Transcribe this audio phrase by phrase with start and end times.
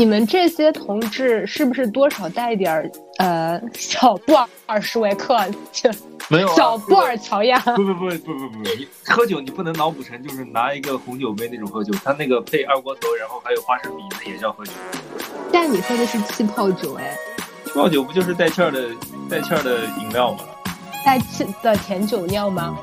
[0.00, 4.32] 你们这些同志是不是多少带点儿呃小布
[4.64, 5.38] 尔什维克？
[5.70, 5.90] 就
[6.28, 7.58] 没有啊小布尔乔亚？
[7.58, 14.72] 不不不不不不，你喝酒你不能脑补成就是拿一个红酒杯那种喝酒，他那个配二锅头，然后还有花生米，那也叫喝酒。
[15.52, 17.14] 但你喝的是气泡酒，哎，
[17.66, 18.88] 气泡酒不就是带气儿的
[19.28, 20.44] 带气儿的饮料吗？
[21.04, 22.74] 带气的甜酒酿吗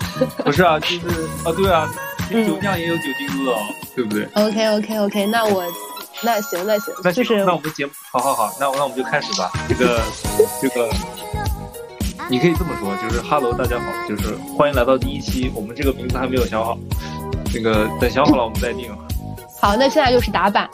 [0.45, 0.99] 不是啊，就是
[1.43, 1.91] 啊，对啊，
[2.29, 3.57] 嗯酒酿也有酒精度的哦，
[3.95, 5.63] 对不对？？OK OK OK，那我
[6.23, 9.51] 那行那行，那行就是那我们节目，好好好，那那我们就开始吧。
[9.69, 10.01] 这个
[10.61, 10.89] 这个，
[12.29, 15.51] 你可以这么说，就是 Hello，大家好，就是欢迎来到第一期。
[15.53, 16.77] 我们这个名字还没有想好，
[17.53, 18.89] 那个等想好了我们再定。
[19.61, 20.67] 好，那现在就是打板，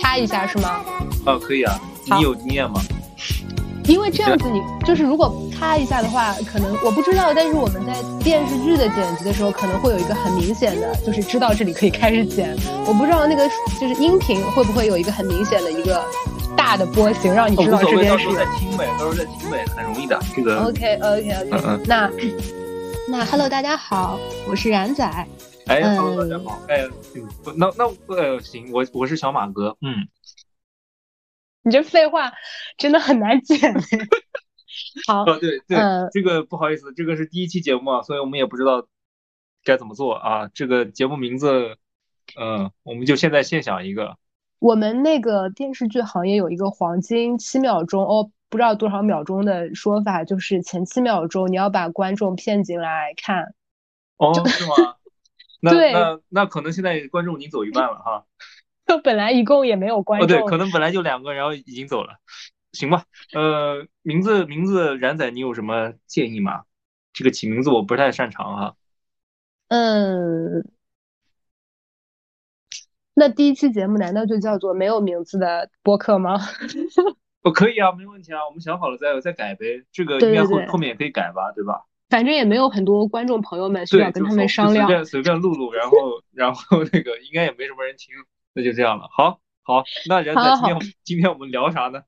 [0.00, 0.82] 插一下是吗？
[1.24, 2.80] 啊，可以啊，你有经验吗？
[3.84, 12.56] 因为这样子你就是如果咔一下的话，可能我不知道，但是我们在电视剧的剪辑的时候，可能会有一个很明显的，就是知道这里可以开始剪。
[12.86, 13.48] 我不知道那个
[13.80, 16.02] 就是音频会不会有一个很明显的一个
[16.56, 18.44] 大的波形，让你哦，知道这边是有到时候再。
[18.58, 20.20] 听呗，到时候再听呗，很容易的。
[20.34, 22.10] 这个，OK OK OK，、嗯嗯那
[23.08, 24.18] 那 Hello 大家好，
[24.48, 25.04] 我是冉仔。
[25.66, 26.84] 哎嗯，Hello，大家好，哎，
[27.56, 27.84] 那那
[28.16, 30.06] 呃，行，我我是小马哥，嗯，
[31.62, 32.32] 你这废话
[32.76, 33.74] 真的很难剪。
[35.06, 38.86] 好，哦，对对，嗯这个不好意思，这个是第一期节目啊，所以我们也不知道
[39.64, 40.48] 该怎么做啊。
[40.54, 41.76] 这个节目名字，
[42.40, 44.16] 嗯、我们就现在现想一个。
[44.58, 53.54] 我们那个电视剧行业有一个黄金七秒钟哦，不知道多少秒钟的说法，就是前七秒钟你要把观众骗进来看。
[54.16, 54.74] 哦，是吗？
[55.60, 58.24] 那对那那可能现在观众已经走一半了哈。
[58.98, 62.20] 本来一共也没有观哦，对，可能本来就两个，然后已经走了。
[62.72, 66.62] 行吧，呃，名字名字冉仔，你有什么建议吗？
[67.12, 68.76] 这个起名字我不太擅长哈。
[69.68, 70.64] 嗯，
[73.14, 76.40] 那第一期节目难道就叫做没有名字的播客吗？
[77.44, 79.84] 哦，可以啊，没问题啊，我们想好了再再改呗。
[79.92, 81.84] 这个应该后后面也可以改吧，对吧？
[82.08, 84.94] 反正也没有很多观众朋友们需，要跟他们商量随。
[84.94, 88.14] 便随便录录，然后然后那个应该也没什么人听，
[88.54, 89.08] 那就这样了。
[89.10, 92.02] 好，好，那冉仔，好今天今天我们聊啥呢？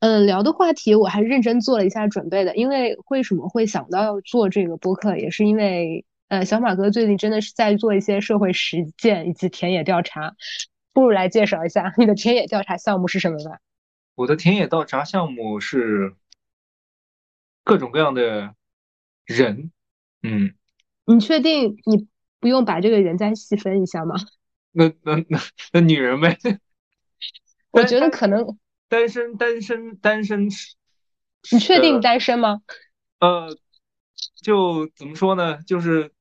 [0.00, 10.34] 嗯， 聊的话题我还是认真做了一下准备的，因为为什么会想到要做这个播客，也是因为呃，小马哥最近真的是在做一些社会实践以及田野调查，
[10.92, 13.58] 不如来介绍一下你的田野调查项目是什么吧？
[14.14, 16.14] 我的田野调查项目是
[17.64, 18.54] 各种各样的
[19.24, 19.70] 人，
[20.22, 20.54] 嗯，
[21.06, 22.08] 你确定你
[22.40, 24.16] 不用把这个人再细分一下吗？
[24.72, 25.38] 那那那
[25.72, 26.36] 那女人呗，
[27.70, 28.58] 我觉得可能，
[28.88, 30.76] 单身单身单身是，
[31.52, 32.60] 你确定呃单身吗？
[33.20, 33.56] 呃，
[34.40, 35.58] 就怎么说呢？
[35.66, 36.12] 就是，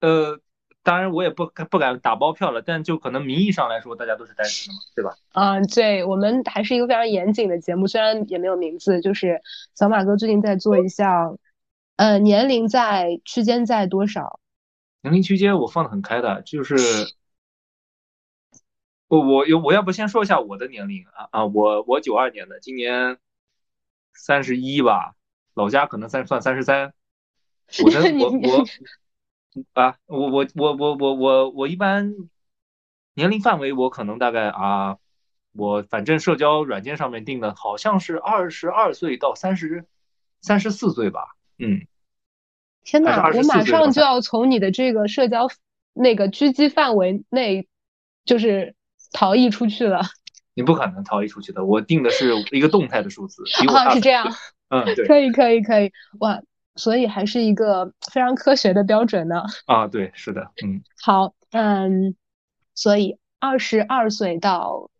[0.00, 0.40] 呃，
[0.82, 5.16] 当然我也不敢不敢打包票了，但就可能名义上来说，大家都是单身的嘛，对吧？
[5.32, 9.40] 啊，对，我们还是一个非常严谨的节目，虽然也没有名字，就是
[9.74, 11.38] 小马哥最近在做一项，
[11.96, 14.40] 呃，年龄在区间在多少？
[15.02, 16.74] 年龄区间我放的很开的，就是，
[19.10, 23.18] 我我有我要不先说一下我的年龄啊啊，我我九二年的，今年
[24.14, 25.16] 三十一吧，
[25.54, 26.94] 老家可能算算三十三，
[27.82, 28.64] 我的 你我我
[29.72, 32.14] 啊，我我我我我我我一般
[33.14, 34.98] 年龄范围我可能大概啊，
[35.54, 39.86] 我反正社交软件上面定的好像是二十二岁到三十
[40.40, 41.84] 三十四岁吧，嗯。
[42.84, 45.48] 天呐，我马上就要从你的这个社交
[45.92, 47.66] 那个狙击范围内，
[48.24, 48.76] 就是
[49.12, 50.02] 逃逸出去了。
[50.54, 54.26] 你不可能逃逸出去的，我定的是一个动态的数字，比我啊，大是这样，
[54.68, 56.42] 嗯，对 可以，可以，可以，哇，
[56.74, 59.44] 所以还是一个非常科学的标准呢。
[59.66, 62.16] 啊，对，是的，嗯，好，嗯，
[62.74, 64.90] 所以二十二岁到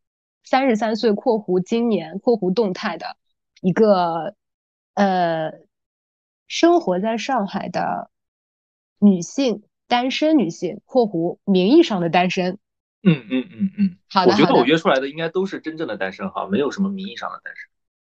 [0.45, 3.17] 三十三岁（括弧今年括弧动态）的
[3.61, 4.35] 一个
[4.95, 5.53] 呃，
[6.47, 8.09] 生活在上海的
[8.99, 12.59] 女性，单身女性（括弧名义上的单身）。
[13.03, 17.69] 嗯嗯嗯嗯，好的，我觉得，我约出来的应该都是真正的单身哈，没有什么名义上的单身。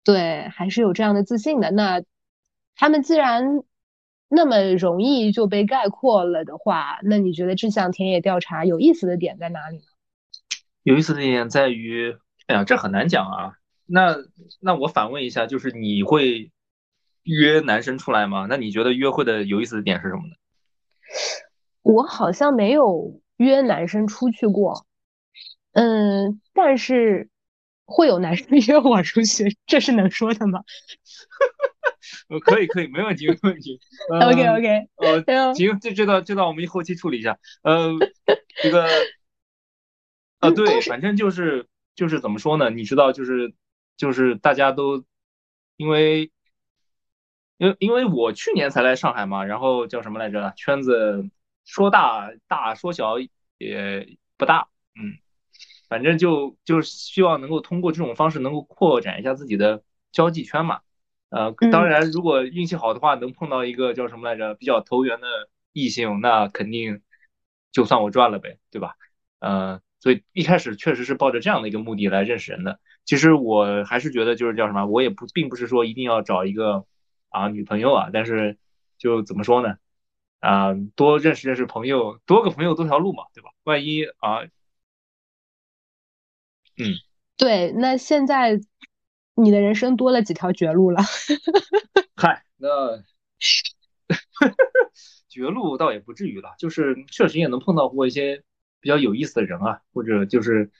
[0.04, 1.72] 对，还是有这样的自信的。
[1.72, 2.04] 那
[2.76, 3.64] 他们既然
[4.30, 9.84] 那么容易就被概括了的话，那你觉得这项田野调查有意思的点在哪里呢？
[10.84, 12.16] 有意思的点在于，
[12.46, 13.54] 哎呀，这很难讲啊。
[13.88, 14.18] 那
[14.60, 16.52] 那我反问一下，就是你会
[17.24, 18.46] 约男生出来吗？
[18.48, 20.36] 那你觉得约会的有意思的点是什么呢？
[21.82, 24.86] 我好像没有约男生出去过，
[25.74, 27.30] 嗯，但是
[27.86, 30.64] 会有男生 约我出去，这是能说的吗
[32.30, 33.80] 呃，可以可以，没问题没问题。
[34.10, 37.38] OK 嗯 OK，呃，嗯行，这这段这段我们后期处理一下。
[37.64, 37.94] 呃，
[38.62, 38.88] 这个，
[40.40, 42.70] 啊，对，反正就是就是怎么说呢？
[42.70, 43.54] 你知道，就是
[43.98, 45.04] 就是大家都
[45.78, 46.32] 因为
[47.58, 50.54] 因为因为我去年才来上海嘛，然后叫什么来着？
[50.56, 51.30] 圈子
[51.66, 53.16] 说大大说小
[53.58, 55.18] 也不大，嗯，
[55.90, 60.82] 反正就就是希望能够通过这种方式能够扩展一下自己的交际圈嘛。
[61.30, 65.28] 呃，当然，如果运气好的话，能碰到一个叫什么来着比较投缘的
[65.74, 67.02] 异性，那肯定
[67.72, 68.96] 就算我赚了呗，对吧？
[69.40, 72.80] 呃，所以一开始确实是抱着这样的一个目的来认识人的。
[73.04, 76.86] 其实我还是觉得就是叫什么，我也不并不是说一定要找一个
[77.30, 78.58] 啊女朋友啊，但是
[78.98, 79.76] 就怎么说呢？
[80.40, 83.50] 啊，多认识认识朋友，多个朋友多条路嘛，对吧？
[83.64, 84.44] 万一啊，
[86.78, 86.96] 嗯，
[87.38, 88.60] 对，那现在。
[89.38, 91.02] 你的人生多了几条绝路了？
[92.16, 93.04] 嗨， 那
[95.28, 98.46] 绝路倒也不至于了，就是确实也能碰到过一些
[98.80, 100.72] 比较有意思的人啊，或者就是，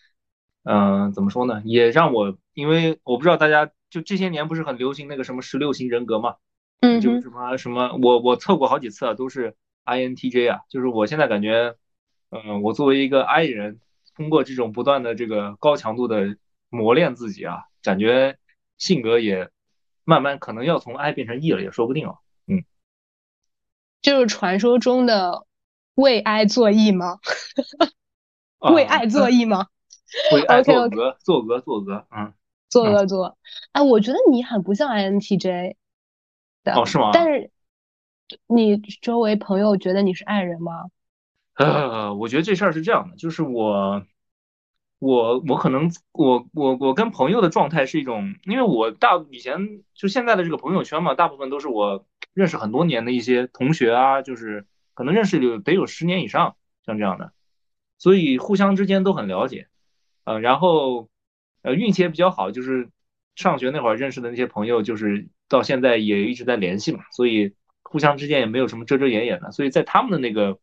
[0.64, 1.62] 嗯，怎么说呢？
[1.66, 6.38] 也让我，因为我不知道大家就这些年不是很流行那个什么十六型人格嘛，
[6.86, 9.56] 嗯，就什么什么，我我测过好几次啊，都是
[9.86, 11.76] INTJ 啊，就是我现在感觉，
[12.30, 13.80] 嗯，我作为一个 I 人，
[14.16, 16.38] 通过这种不断的这个高强度的
[16.70, 18.38] 磨练自己啊，感觉。
[18.78, 19.50] 性格也
[20.04, 22.16] 慢慢可能要从 I 变成 E 了，也说不定啊。
[22.46, 22.66] 嗯，
[24.02, 25.46] 就是传说中的
[25.94, 27.20] 为 爱作 E 吗？
[28.60, 29.68] 为 爱作 E 吗？
[30.34, 30.90] 为爱作鹅，
[31.24, 32.34] 作鹅，作鹅，嗯，
[32.68, 33.38] 作鹅作。
[33.72, 35.76] 哎，我觉得你很不像 INTJ
[36.66, 37.12] 的，哦，是吗？
[37.14, 37.50] 但是
[38.48, 40.90] 你周围朋友觉得你是爱人吗？
[41.54, 44.04] 呃，我觉得这事儿是这样的，就是我。
[44.98, 57.34] 我我可能我我我跟朋友的状态是一种，因为我大以前就现在的这个朋友圈嘛，大部分都是我认识很多年的一些同学啊，就是可能认识有得有十年以上，像这样的，
[58.00, 59.68] 所以互相之间都很了解，
[60.24, 61.10] 呃，然后
[61.62, 62.90] 呃运气也比较好，就是
[63.36, 70.60] 上学那会儿认识的那些朋友，就是到现在也一直在联系嘛，所以互相之间也没有什么遮遮掩掩的，所以在他们的那个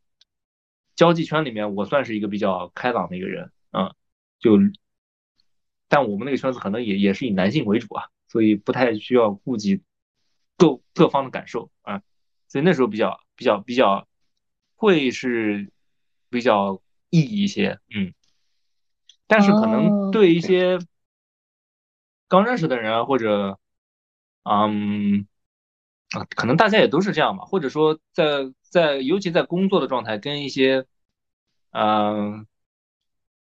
[0.94, 3.94] 交际圈里面，我算是一个比较开朗的一个人，嗯。
[4.42, 4.58] 就，
[5.86, 9.84] 但我们那个圈子可能也也是以男性为主啊，所以不太需要顾及
[10.56, 12.02] 各各方的感受啊，
[12.48, 14.08] 所以那时候比较比较比较
[14.74, 15.70] 会是
[16.28, 18.12] 比较意义一些，嗯，
[19.28, 20.80] 但是可能对一些
[22.26, 23.60] 刚认识的人啊，或者
[24.44, 25.26] 嗯
[26.10, 30.86] 啊，可能大家也都是这样吧，或者说在在尤其在工作的状态，跟一些
[31.70, 32.46] 嗯。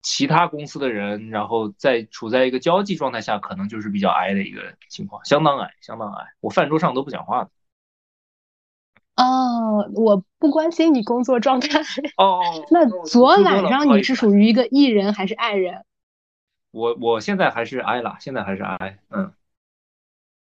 [0.03, 6.25] 其他公司的人，然后在处在一个交际状态下，可能就是比较矮的一个情况，相当矮，相当矮。
[6.41, 7.51] 我饭桌上都不讲话的。
[9.17, 11.83] 哦，我不关心你工作状态。
[12.17, 12.41] 哦，
[12.71, 15.85] 那昨晚上你是属于一个 E 人还是 I 人？
[16.71, 19.01] 我我现在还是 I 啦，现在还是 I。
[19.11, 19.35] 嗯。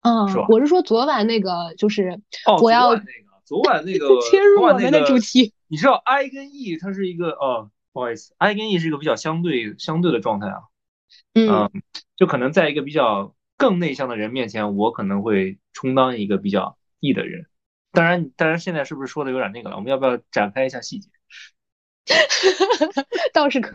[0.06, 0.38] 嗯，是？
[0.48, 3.06] 我是说昨晚那个，就是哦，我要那个，
[3.44, 5.52] 昨晚那个 切入我们的主题。
[5.66, 7.70] 你知道 I 跟 E 它是一个哦。
[7.92, 10.64] 不好意思，I 跟 E 是一个比较相对相对的状态啊，
[11.32, 11.70] 嗯，
[12.14, 17.46] 就可能在一个比较更内向的人面前，我可能会充当一个比较 E 的人。
[17.92, 19.76] 当然，当然现在是不是说的有点那个了？
[19.76, 21.08] 我们要不要展开一下细节？
[23.32, 23.74] 倒是可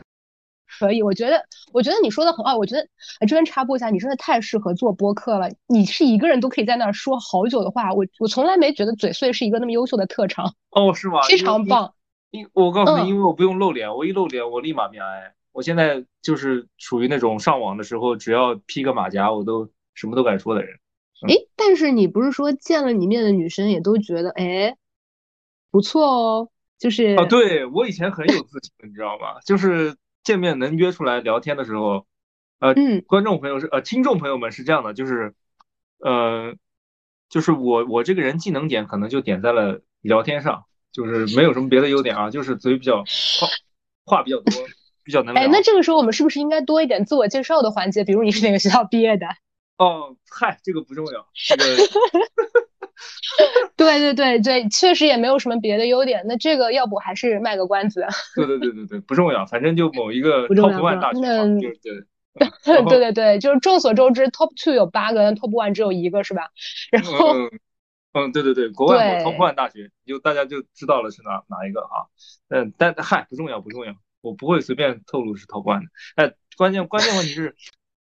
[0.80, 2.88] 可以，我觉得我觉得你说的很好，我觉得
[3.22, 5.50] 这边插播一下，你真的太适合做播客了。
[5.68, 10.54] 你是一个人都可以在那儿说好久的话，我我从来没觉得嘴碎是一个那么优秀的特长。
[10.72, 11.22] 哦，是吗？
[11.28, 11.94] 非常棒。
[12.32, 15.34] 因我告诉你，因为我不用露脸，我一露脸我立马变矮。
[15.51, 20.80] 我现在就是属于那种上网的时候，只要披个马甲，我都什么都敢说的人。
[21.28, 24.75] 哎，但是你不是说见了你面的女生也都觉得哎
[25.70, 26.50] 不错哦？
[26.80, 29.40] 就是啊，对我以前很有自信，你知道吗？
[29.46, 32.06] 就是见面能约出来聊天的时候，
[32.60, 32.74] 呃，
[33.08, 35.34] 观众朋友是呃听众朋友们是这样的，就是
[36.00, 36.56] 呃，
[37.30, 40.66] 就是我我这个人技能点可能就点在了聊天上。
[40.92, 42.98] 就是没有什么别的优点啊，就是嘴比较
[43.40, 43.48] 话
[44.04, 44.54] 话比较多，
[45.06, 45.42] 比较能聊。
[45.42, 48.04] 哎，那这个时候我们是不是应该多一点自我介绍的环节？
[48.04, 49.25] 比如你是哪个学校毕业的？
[49.78, 51.25] 哦，嗨，这个不重要。
[51.34, 51.63] 这个，
[53.77, 56.24] 对对对对，确实也没有什么别的优点。
[56.27, 58.05] 那这个要不还是卖个关子？
[58.36, 61.22] 对对对对对，不重要，反正就某一个 top one 大学
[61.60, 62.05] 对 对。
[62.63, 66.50] 对对对，就是众所周知，top two 有八个，top one 只有一个，是吧？
[66.91, 67.36] 然后。
[68.13, 72.12] 嗯，对对对，国外某 top one 大学，就大家就知道了是哪哪一个啊？
[72.50, 75.86] 嗯，但嗨，不重要不重要，我不会随便透露是 top one 的。
[76.15, 77.55] 哎，关键关键问题是，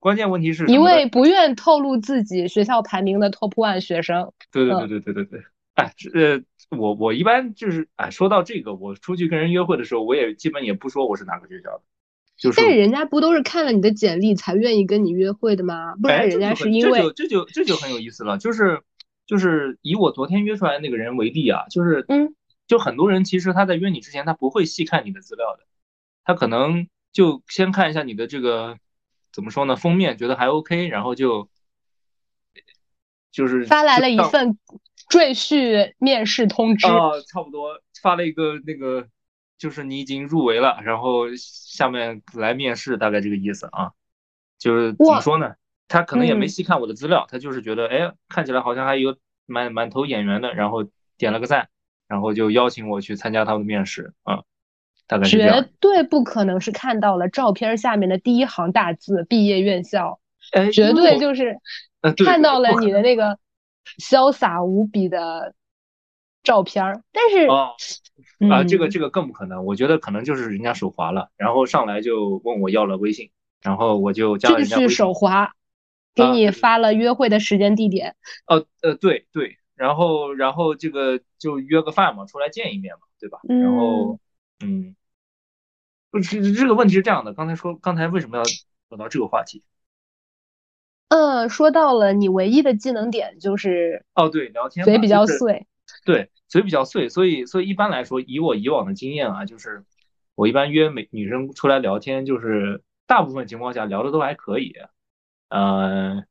[0.03, 4.33] 关键问题是，一位不愿透露自己学校排名的 top one 学生。
[4.51, 5.41] 对对对对对对对。
[5.75, 11.83] 哎，呃，我我一般就是哎，说到这个，我出去跟人约会的时候，我也基本也不说我是哪个学校的，
[12.37, 15.95] 就是但是人家不都是看了你的简历才愿意跟你约会的吗？
[15.95, 18.81] 不然哎，人家是因为这就这就这就很有意思了，就是
[19.25, 22.35] 就是以我昨天约出来的那个人为例啊，就是嗯，
[22.67, 25.63] 就很多人其实他在约你之前他不会细看你的资料的，
[26.25, 28.77] 他可能就先看一下你的这个
[29.33, 31.49] 怎么说呢，封面觉得还 OK，然后就
[33.31, 34.57] 就是发来了一份
[35.09, 36.87] 赘婿面试通知。
[36.87, 39.07] 啊，差不多发了一个那个，
[39.57, 43.91] 就是你已经入围了，然后下面来面试，大概这个意思啊。
[44.59, 45.55] 就是怎么说呢？
[45.89, 50.87] 他可能也没嗯细看我的资料，他就是觉得，哎，看起来好像还有满满头演员的，然后
[51.17, 51.69] 点了个赞，
[52.07, 54.43] 然后就邀请我去参加他们的面试啊，
[55.13, 55.69] 大概是绝。
[55.79, 60.19] 对不可能是看到了照片下面的第一行大字“毕业院校”，
[60.53, 61.59] 哎，绝对就是
[62.25, 63.37] 看到了你的那个
[63.99, 65.53] 潇洒无比的
[66.41, 67.03] 照片儿。
[67.11, 67.75] 但是，哦
[68.49, 73.29] 啊，这个嗯这个更不可能，我觉得可能就是人家手滑了，然后上来就问我要了微信，
[73.61, 74.87] 然后我就加了人家微信。
[74.87, 75.53] 继续手滑，
[76.15, 78.15] 给啊你发了约会的时间地点。
[78.47, 83.39] 哦，呃，对对，然后然后这个就约个饭嘛，出来见一面嘛，对吧？
[83.47, 84.19] 然后，
[84.63, 84.95] 嗯，
[86.13, 89.63] 不是这个问题是这样的，刚才说刚才为什么要说到这个话题？
[91.07, 95.65] 嗯，说到了你唯一的技能点就是哦，对，聊天嘴比较碎。
[96.05, 99.85] 对，嘴比较碎，所以所以一般来说，以我以往的经验啊，就是
[100.35, 104.71] 我一般约美女生出来聊天，就是大部分情况下聊的都还可以，
[105.49, 106.23] 呃，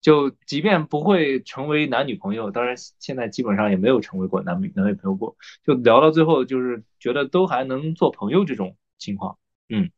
[0.00, 9.38] 就即便不会成为男女朋友，当然现在基本上也没有成为过男女男女朋友过，就聊到最后就是觉得都还能做朋友这种情况。
[9.68, 9.90] 嗯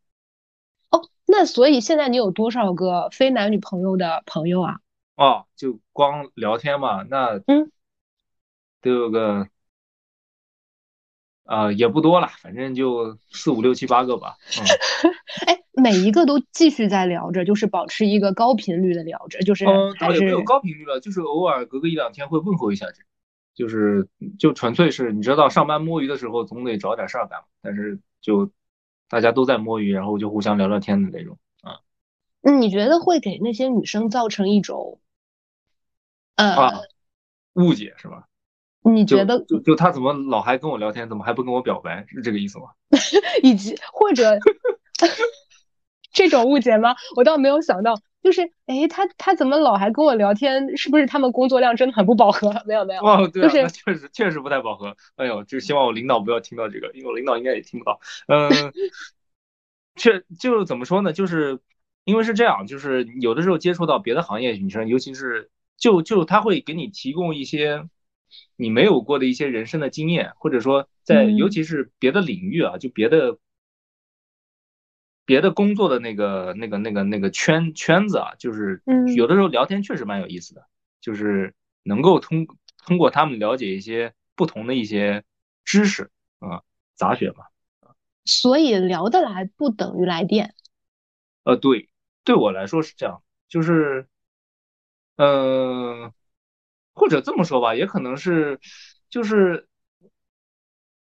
[0.90, 4.80] 哦，那所以现在你有多少个非男女朋友的朋友啊？
[5.16, 7.70] 哦，就光聊天嘛，那嗯，
[8.80, 9.48] 都有个。
[11.44, 14.36] 呃，也不多了，反正就四五六七八个吧。
[14.56, 14.62] 嗯，
[15.48, 23.02] 哎，每一个都继续在聊着，就是保持一个高频率的聊着，就是嗯，还倒也没有高频率了，就是偶尔隔个一两天会问候一下这，
[23.56, 28.52] 就是就纯粹是你知道上班摸鱼的时候总得找点事儿干嘛，但是就
[29.10, 31.80] 大家都在摸鱼，然后就互相聊聊天的那种啊
[32.42, 34.98] 嗯你觉得会给那些女生造成一种，
[36.36, 36.80] 呃，啊，
[37.54, 38.28] 误解是吧？
[38.82, 42.66] 你觉得就就他怎么老还跟我聊天，怎么还不跟我表白，是这个意思吗？
[43.42, 44.38] 以及或者
[46.12, 46.94] 这种误解吗？
[47.16, 50.76] 我倒没有想到，就是哎，他他怎么老还跟我聊天？
[50.76, 52.52] 是不是他们工作量真的很不饱和？
[52.66, 54.96] 没 有没有，哦，对啊，就是确实确实不太饱和。
[55.16, 58.00] 哎呦，就希望我领导不要听到这个，因为我领导应该也听不到。
[58.28, 58.50] 嗯，
[59.96, 61.12] 确就怎么说呢？
[61.12, 61.60] 就是
[62.04, 67.84] 因为是这样，就是有的时候接触到别的行业女生，尤其是就就他会给你提供一些
[68.56, 73.38] 你没有过的一些人生的经验，或者说在嗯尤其是别的领域啊，就别的
[75.24, 80.66] 别的工作的那个那个那个那个圈圈子啊，就是嗯有的时候聊天确实蛮有意思的，
[81.00, 82.46] 就是能够通
[82.84, 85.24] 通过他们了解一些不同的一些
[85.64, 86.62] 知识啊，
[86.94, 87.44] 杂学嘛。
[88.24, 90.54] 所以聊得来不等于来电。
[91.42, 91.88] 呃，对，
[92.22, 94.06] 对我来说是这样，就是，
[95.16, 96.12] 嗯、
[96.92, 98.60] 或者这么说吧，也可能是，
[99.08, 99.66] 就是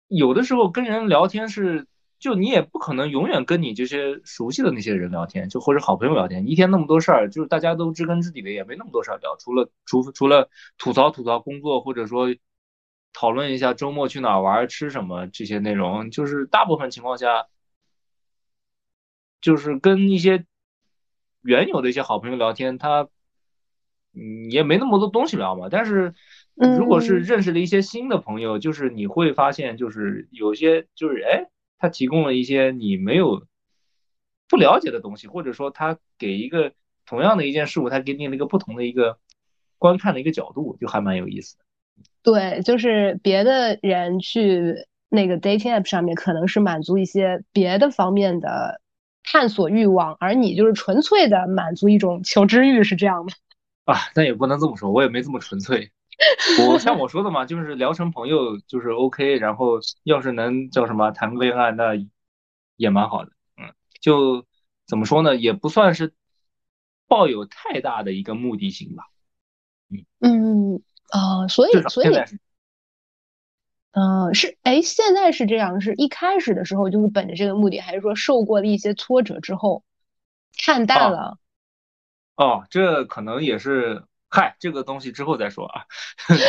[0.07, 1.87] 有的时候跟人聊天是，
[2.19, 12.27] 就你也不可能永远跟你这些熟悉的那些人聊天，就或者好朋友聊天，一天那么多事儿，就是大家都知根知底的，也没那么多事儿聊，除了除除了吐槽吐槽工作，或者说
[13.13, 17.47] 讨论一下周末去哪儿玩、吃什么这些内容，就是大部分情况下。
[19.39, 20.45] 就是跟一些
[21.43, 23.07] 原有的一些好朋友聊天，他
[24.13, 25.69] 嗯也没那么多东西聊嘛。
[25.69, 26.15] 但是
[26.55, 31.45] 如果是嗯认识了一些新的朋友，就是你会发现，就是有些就是哎，
[31.79, 33.45] 他提供了一些你没有
[34.49, 36.73] 不了解的东西，或者说它给一个
[37.05, 39.19] 同样的一件事物，它给你了一个不同的一个
[39.77, 41.63] 观看的一个角度，就还蛮有意思的。
[42.23, 48.81] 对，就是别的人去那个 dating app 上面，可能是满足一些别的方面的
[49.23, 53.31] 探索欲望，而你就是纯粹的满足一种求知欲，是这样吗？
[53.85, 55.91] 啊，但也不能这么说，我也没这么纯粹。
[56.67, 61.93] 我像我说的嘛，就是聊成朋友就是 OK，然后要是能叫什么谈个恋爱，那
[62.75, 63.31] 也蛮好的。
[63.57, 64.45] 嗯，就
[64.87, 66.13] 怎么说呢，也不算是
[67.07, 69.03] 抱有太大的一个目的性吧。
[70.19, 72.07] 嗯，啊、所以所以
[73.91, 79.83] 嗯，是，哎，现在是这样，是一开始的时候就是本着这个目的，还是说受过了一些挫折之后
[80.57, 81.37] 看淡啊了？
[82.35, 85.83] 哦，这可能也是嗨，这个东西之后再说啊。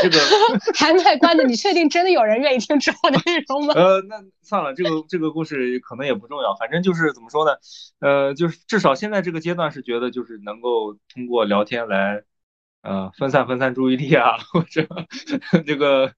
[0.02, 0.18] 这个
[0.74, 3.74] 还卖关子，你确定真的有人愿意听之后的内容吗？
[3.78, 7.52] 呃，那算了，这个这个故事可能也不重要，反正就是怎么说呢？
[8.00, 12.24] 呃，就是至少现在这个阶段是觉得就是能够通过聊天来，
[12.82, 14.86] 呃，分散分散注意力啊，或者
[15.64, 16.12] 这个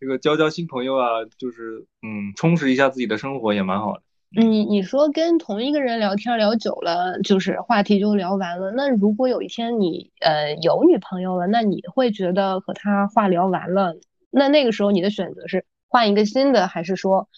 [0.00, 4.02] 这个交交新朋友啊，就是嗯，充实一下自己的生活也蛮好的。
[4.36, 8.72] 你你说跟同一个人聊天聊久了，就是话题就聊完了。
[8.72, 13.94] 那如果有一天你呃有女朋友了，那你会觉得和他话聊完了，
[14.30, 17.28] 那那个时候你的选择是换一个新的，还是说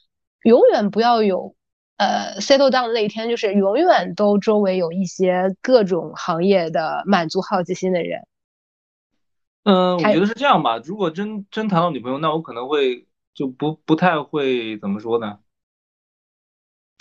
[0.42, 1.54] 永远不要有
[1.98, 8.26] 呃 settle down 的那一天，就是永远都周围有一些各种行业的满足好奇心的人？
[9.64, 10.78] 嗯，我觉得是这样吧。
[10.78, 15.40] 如果真真谈到女朋友，那我可能会就不不太会怎么说呢？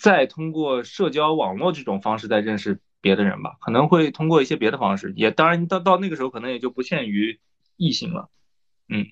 [0.06, 7.40] 再通过社交网络这种方式再认识别的人吧，可能会通过一些别的方式，也当然到到那个时候可能也就不限于
[7.76, 8.30] 异性了。
[8.88, 9.08] 嗯，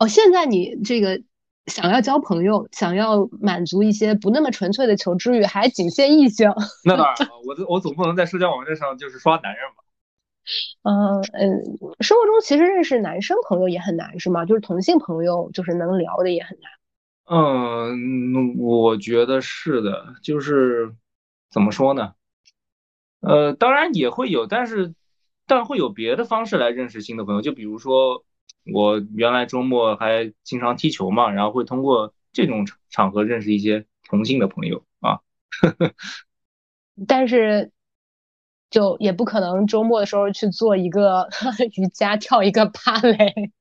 [0.00, 1.22] 哦，现在你这个
[1.66, 6.50] 想要交朋友，想要满足一些不那么纯粹的求知欲，还仅限异性？
[6.84, 9.84] 那当然了， 我我总不能在社交网站上就是刷男人吧？
[10.82, 11.62] 嗯嗯，
[12.00, 14.44] 生活中其实认识男生朋友也很难，是吗？
[14.46, 16.68] 就是同性朋友，就是能聊的也很难。
[17.24, 20.94] 嗯，我觉得是的，就是
[21.50, 22.14] 怎么说呢？
[23.20, 24.94] 呃，当然也会有，但是
[25.46, 28.24] 但会有别的方式来认识新的朋友，就比如说
[28.72, 35.20] 我原来周末还经常踢球嘛，然后会通过这种场合认识一些同性的朋友啊。
[37.06, 37.70] 但是
[38.68, 41.28] 就也不可能周末的时候去做一个
[41.78, 43.52] 瑜伽，跳一个芭蕾。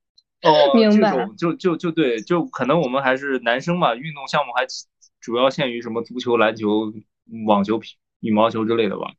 [0.43, 4.65] 哦，明白，就就就对，就可能我们还是男生嘛，运动项目还
[5.19, 6.91] 主要限于什么足球、篮球、
[7.45, 7.79] 网球、
[8.21, 9.13] 羽毛球之类的吧。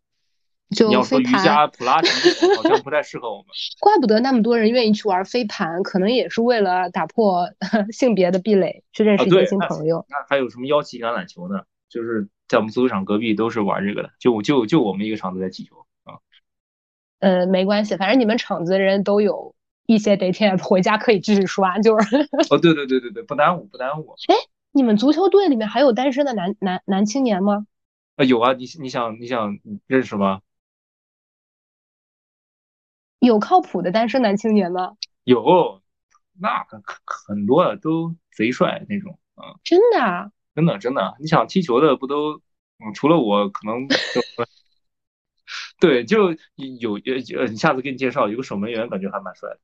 [0.74, 2.08] 就你要说瑜伽、普拉提，
[2.56, 3.46] 好像不太适合我们。
[3.78, 7.46] 怪不得那么多人愿意去玩飞盘，可能也是为了打破
[7.92, 10.04] 性别的壁垒，去认识一些新朋友。
[10.08, 11.62] 那还有什么腰旗橄榄球呢？
[11.90, 16.16] 就是在我们足球场隔壁都是玩这个的，就就就我们一个场子在踢球啊。
[17.20, 19.54] 呃，没关系，反正你们场子的人都有。
[19.94, 22.16] 一些 app 回家可以继续刷，就是
[22.50, 24.14] 哦，对对对对对，不耽误不耽误。
[24.28, 24.34] 哎，
[24.72, 27.66] 你们足球队里面还有单身的男男男青年吗？
[28.16, 30.40] 啊，有啊，你你想你想认识吗？
[33.18, 34.96] 有靠谱的单身男青年吗？
[35.24, 35.80] 有，
[36.40, 39.54] 那很很多的都贼帅那种啊。
[39.62, 40.30] 真的啊？
[40.54, 42.40] 真的真的，你想踢球的不都
[42.78, 43.96] 嗯，除了我可能就。
[45.78, 49.58] 对，就有呃，你下次给你介绍，有个守门员，感觉还蛮帅的。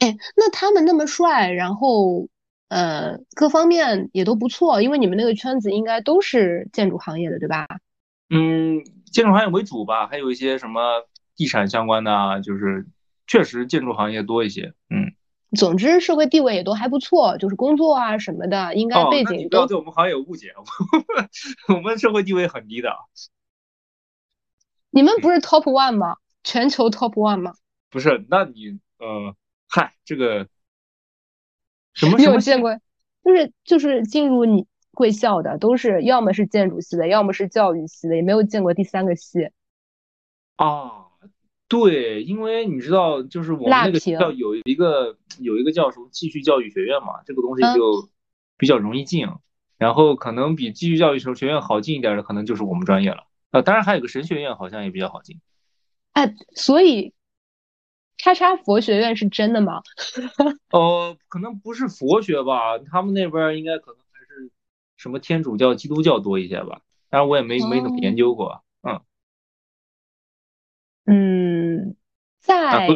[0.00, 2.28] 哎，那他们那么帅，然后
[2.68, 7.66] 呃，各方面也都不错，因为你们那个圈子应该都是建筑行业的，对吧？
[8.30, 8.82] 嗯，
[9.12, 11.04] 建筑行业为主吧，还有一些什么
[11.36, 12.86] 地产相关的啊，就是
[13.26, 14.72] 确实建筑行业多一些。
[14.90, 15.12] 嗯，
[15.56, 20.52] 总之社会地位也都还不错，就是工作啊什么的，应该背景不要对我们行业有误解，
[21.68, 22.90] 我们 社会地位很低的。
[24.90, 26.16] 你们不是 top one 吗？
[26.44, 27.54] 全球 top one 吗？
[27.90, 29.34] 不是，那你呃，
[29.74, 30.46] 嗨，这个
[31.94, 32.16] 什么？
[32.16, 32.78] 你有见过？
[33.24, 39.50] 就是就是进入你贵校的，都是要么是建筑系的，要么是教育系的，也没有见过第三个系。
[40.54, 41.06] 啊，
[41.66, 48.08] 对，因为你知道，就是我们那个学校有一个有一个叫什么继续教育学院嘛，这个东西就
[48.56, 49.26] 比较容易进，
[49.76, 53.26] 然后可能比继续教育学学院好进一点的，可能就是我们专业了。
[53.50, 55.40] 呃，当然还有个神学院，好像也比较好进。
[56.12, 57.12] 哎，所以
[58.16, 59.82] 叉叉佛学院是真的吗？
[60.70, 64.50] 哦， 可能不是佛学吧，他们那边应该可能还是
[64.96, 66.80] 什么天主教、基督教多一些吧。
[67.10, 68.64] 但是我也没没怎么研究过。
[68.82, 69.00] 嗯
[71.06, 71.96] 嗯，
[72.40, 72.88] 在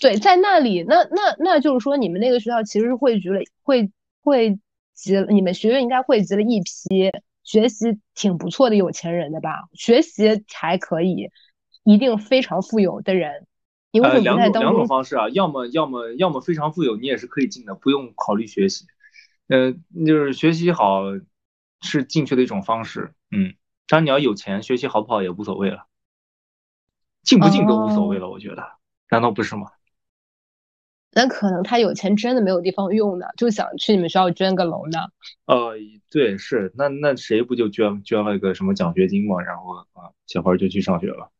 [0.00, 3.90] 对在那里，那那那就是说，你们那个学校其实汇聚了，汇
[4.22, 4.58] 汇
[4.94, 7.10] 集了，你们学院应该汇集了一批。
[7.44, 9.68] 学习挺不错的有钱人的吧？
[9.74, 11.28] 学习还可以，
[11.82, 13.46] 一定非常富有的人。
[13.92, 14.62] 你为什么不在当中？
[14.62, 18.86] 两种方式啊，要么要么要么非常富有，你也是可以进的，不用考虑学习。
[19.48, 19.72] 呃，
[20.06, 21.02] 就是学习好
[21.82, 23.12] 是进去的一种方式。
[23.30, 23.54] 嗯，
[23.86, 25.84] 当然你要有钱，学习好不好也无所谓了，
[27.22, 28.64] 进不进都无所谓了，我觉得，
[29.10, 29.68] 难道不是吗？
[31.14, 35.00] 那可能他有钱真的没有地方用呢，就想去你们学校捐个楼呢。
[35.44, 35.74] 呃，
[36.10, 41.30] 对，是那那谁不就捐捐了个什么奖学金嘛，然后啊，小孩就去上学了。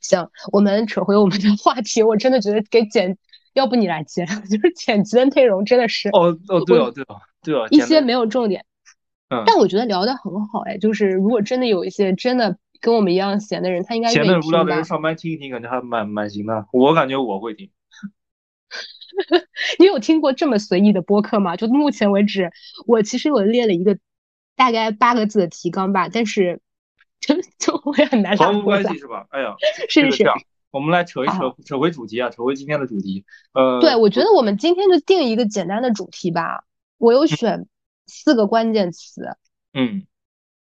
[0.00, 3.16] 行，我们扯回我们的话题，我真的觉得给剪，
[3.54, 6.08] 要不你来剪， 就是剪辑的内容真的是。
[6.10, 8.64] 哦哦，对哦对哦对哦，一些没有重点。
[9.28, 9.42] 嗯。
[9.46, 14.84] 但我觉得聊的很好哎，就是如果真的有一些真的跟我们一样闲的人，他应该闲的无聊的人？
[14.84, 16.66] 上班听一听，感觉还蛮蛮行的。
[16.72, 17.70] 我感觉我会听。
[19.78, 21.54] 你有听过这么随意的播客吗？
[21.54, 22.50] 就目前为止，
[22.86, 23.98] 我其实我列了一个
[24.56, 26.60] 大概八个字的提纲吧，但是
[27.22, 28.98] 就 就我也很难毫打过来无关系。
[29.00, 29.26] 是吧？
[29.30, 29.54] 哎呀，
[29.88, 30.24] 是是是
[30.70, 33.24] 我们来扯一扯，扯回主题啊，扯回今天的主题。
[33.52, 36.64] 呃，对，我觉得我们今天就定一个简单的主题吧。
[36.98, 37.66] 我有选
[38.06, 39.36] 四个关键词，
[39.74, 40.06] 嗯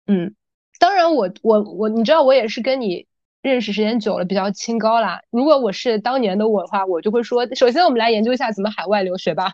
[0.06, 0.34] 嗯，
[0.78, 3.06] 当然我我我，你知道我也是跟你
[3.42, 5.20] 认识时间久了，比较清高啦。
[5.30, 9.52] 如果我是当年的我的话，我就会说，首先我们来研究一下怎么海外留学吧。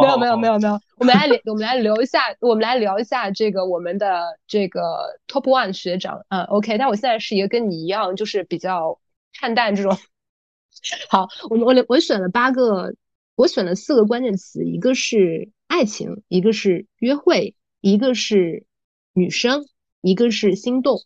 [0.00, 4.80] 没有没有没有，有没有，我们来聊 我们来聊一下，我们来聊一下这个我们的这个
[5.26, 6.78] top one 学长，嗯，OK。
[6.78, 8.98] 但我现在是一个跟你一样，就是比较
[9.38, 9.96] 看淡这种。
[11.10, 12.94] 好，我我我选了八个，
[13.34, 18.64] 我选了四个关键词，一个是爱情，一个是约会，一个是
[19.12, 19.66] 女生，
[20.00, 21.00] 一个是心动。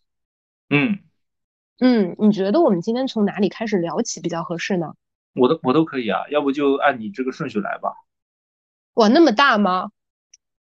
[0.69, 0.99] 嗯，
[1.79, 4.93] 嗯，你觉得我们今天从哪里开始聊起比较合适呢？
[5.33, 7.93] 我都我都可以啊，要不就按你这个顺序来吧。
[8.95, 9.89] 哇，那么大吗？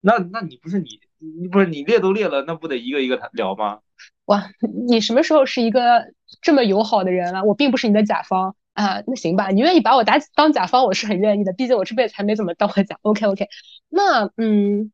[0.01, 3.81] 那那你不是你你不是你列都列了，那不得一个一个聊吗？
[4.27, 4.51] 哇，
[4.87, 7.45] 你什么时候是一个这么友好的人了？
[7.45, 12.99] 我并不是你的甲方啊，那行吧，你愿意把我打当甲方，我是很愿意的，毕竟我这辈子还没怎么当过甲。
[13.03, 13.49] OK OK，
[13.89, 14.93] 那嗯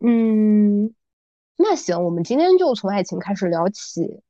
[0.00, 0.94] 嗯，
[1.56, 4.20] 那行，我们今天就从爱情开始聊起。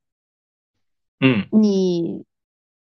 [1.19, 2.25] 嗯，你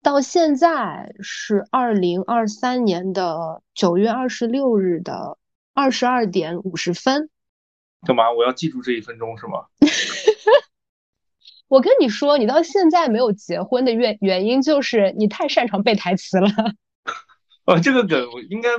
[0.02, 5.38] 到现在是二零二三年的九月二十六日的
[5.74, 7.30] 二十二点五十分。
[8.08, 8.32] 干嘛？
[8.32, 9.66] 我要记住这一分钟是吗？
[11.68, 16.48] 我跟你说，你到现在没有结婚的原原因就是你太擅长背台词了。
[17.68, 18.70] 哦，这个梗我应该，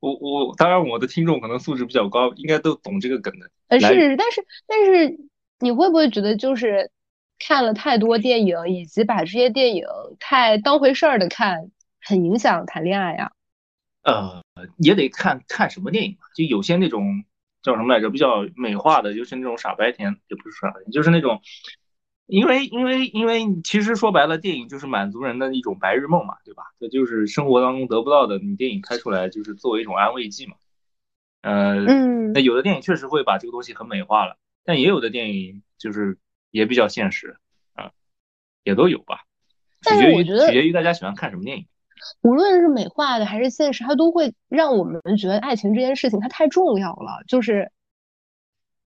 [0.00, 3.50] 我我当然我的听众可能素质比较高，应该都懂这个梗的。
[3.68, 5.18] 呃，是，但是但是
[5.58, 6.90] 你会不会觉得就是
[7.38, 9.84] 看了太多电影，以及把这些电影
[10.18, 11.70] 太当回事儿的看，
[12.00, 13.32] 很影响谈恋爱呀？
[14.02, 14.42] 呃，
[14.78, 17.24] 也得看看什么电影吧，就有些那种
[17.62, 21.40] 叫什么来着，比较美化的，就是那种傻白甜，也不是傻白甜，就是那种，
[22.26, 26.62] 因为因为因为其实说白了，电影就是满足人的一种白日梦嘛，对吧？
[26.80, 30.54] 这就是生活当中得不到的，你电影拍出来就是作为一种安慰剂嘛。
[31.42, 36.18] 呃，嗯那有的电影确实会把这个东西很美化了，但也有的电影就是
[36.50, 37.36] 也比较现实
[37.74, 37.92] 啊，
[38.64, 39.24] 也都有吧，
[39.82, 41.66] 但是我觉得取决于大家喜欢看什么电影。
[42.22, 47.24] 无论是美化的还是现实，它都会让我们觉得爱情这件事情它太重要了。
[47.26, 47.72] 就是，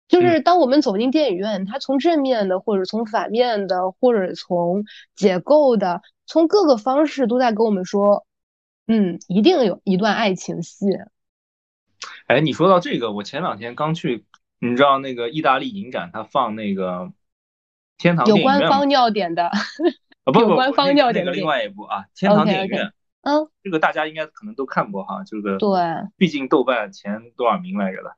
[0.06, 4.84] 就是当我们走进电影院，它从正面的，或者从反面的，或者从
[5.16, 8.24] 解构的，从各个方式都在跟我们说，
[8.86, 10.86] 嗯，一定有一段爱情戏。
[12.26, 14.24] 哎，你说到这个，我前两天刚去，
[14.60, 17.12] 你知道那个意大利影展，它放那个
[18.02, 18.36] 天堂有？
[18.38, 25.70] 官方尿点的，啊，不 不官方那尿点个另外一部啊，天堂电影院，嗯，这个大家应该可能都看过哈，这个对
[26.16, 28.16] 毕竟豆瓣前多少名来着的，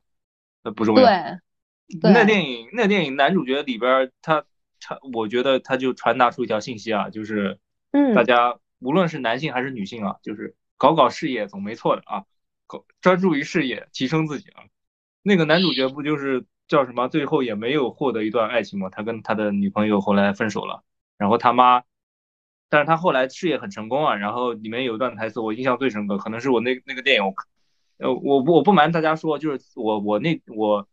[0.63, 1.03] 那不重要。
[1.03, 4.43] 对对那电影那电影男主角里边儿他
[4.79, 7.59] 传，我觉得他就传达出一条信息啊，就是
[8.15, 12.23] 大嗯，家无论是男性还是女性啊，就是搞搞事业总没错的啊，
[12.65, 14.63] 搞专注于事业，提升自己啊。
[15.21, 17.07] 那个男主角不就是叫什么？
[17.07, 20.83] 最后也没有获得一段爱情嘛，他跟他的女朋友后来分手了，
[21.17, 21.83] 然后他妈，
[22.69, 24.15] 但是他后来事业很成功啊。
[24.15, 27.33] 然后里面有一段台词我印象最深刻，可能是我那那个电影我，
[27.97, 30.87] 呃，我我不瞒大家说，就是我我那我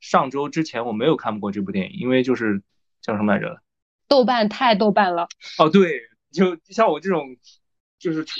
[0.00, 2.62] 上周之前我没有看过这部电影，因为就是
[3.00, 3.60] 叫什么来着？
[4.08, 5.26] 豆瓣太豆瓣了。
[5.58, 7.36] 哦，对，就像我这种
[7.98, 8.32] 就是臭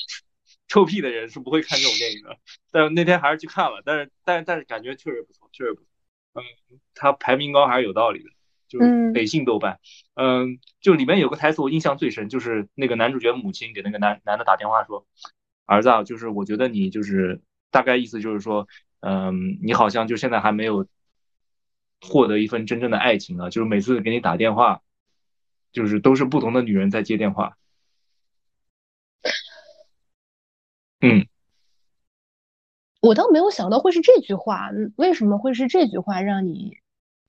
[0.69, 2.37] 臭屁的人是不会看这种电影的，
[2.71, 5.89] 但是那天还是去看了，但是但是但是感觉确实不错，确实不错，
[6.37, 8.31] 嗯，它排名高还是有道理的，
[8.69, 9.81] 就是嗯北信豆瓣，
[10.15, 15.07] 嗯，就里面有个台词我印象最深，就是那个男主角母亲给那个男男的打电话说，
[15.65, 18.69] 儿子啊，就是我觉得你就是大概意思就是说，
[19.01, 20.87] 嗯，你好像就现在还没有
[22.01, 24.83] 获得一份真正的爱情啊，就是每次给你打电话。
[25.73, 27.59] 就是都是不同的女人在接电话。
[31.03, 31.27] 嗯，
[33.07, 36.77] 我倒没有想到会是这句话，嗯为什么会是这句话让你？